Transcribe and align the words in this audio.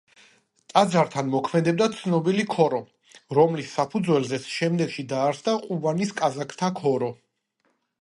ტაძართან 0.71 1.29
მოქმედებდა 1.33 1.87
ცნობილი 1.97 2.47
ქორო, 2.55 2.81
რომლის 3.41 3.71
საფუძველზეც 3.77 4.51
შემდეგში 4.57 5.09
დაარსდა 5.15 5.59
ყუბანის 5.71 6.19
კაზაკთა 6.25 6.75
ქორო. 6.85 7.17